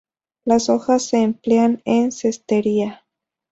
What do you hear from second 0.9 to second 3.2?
se emplean en cestería.